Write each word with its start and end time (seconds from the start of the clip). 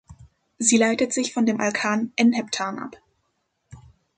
Sie 0.57 0.77
leitet 0.79 1.13
sich 1.13 1.31
von 1.31 1.45
dem 1.45 1.61
Alkan 1.61 2.11
"n"-Heptan 2.15 2.79
ab. 2.83 2.97